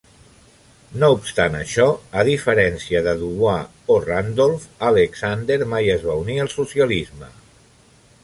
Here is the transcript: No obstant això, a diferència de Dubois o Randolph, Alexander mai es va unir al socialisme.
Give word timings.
No 1.01 1.09
obstant 1.15 1.57
això, 1.57 1.83
a 2.21 2.23
diferència 2.29 3.01
de 3.07 3.13
Dubois 3.19 3.93
o 3.95 3.99
Randolph, 4.07 4.65
Alexander 4.89 5.57
mai 5.77 5.93
es 5.97 6.07
va 6.07 6.17
unir 6.23 6.39
al 6.45 6.53
socialisme. 6.57 7.29